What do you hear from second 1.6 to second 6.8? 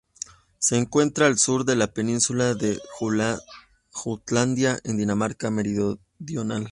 de la península de Jutlandia, en la Dinamarca Meridional.